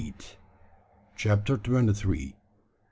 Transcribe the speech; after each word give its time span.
CHAPTER 1.15 1.59
TWENTY 1.59 1.93
THREE. 1.93 2.35